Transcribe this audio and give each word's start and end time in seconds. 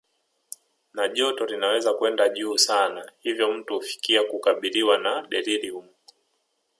Na 0.93 1.07
joto 1.09 1.45
linaweza 1.45 1.93
kwenda 1.93 2.29
juu 2.29 2.57
sana 2.57 3.11
hivyo 3.19 3.51
mtu 3.53 3.73
hufikia 3.73 4.23
kukabiliwa 4.23 4.97
na 4.97 5.21
deliriumu 5.29 5.89